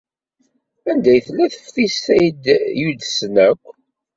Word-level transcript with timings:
Anda 0.89 1.15
tella 1.25 1.45
teftist 1.53 2.05
ay 2.15 2.25
d-yudsen 2.43 3.35
akk? 3.47 3.61